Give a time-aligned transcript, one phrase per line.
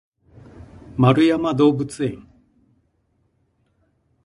[0.97, 2.27] 円山動物園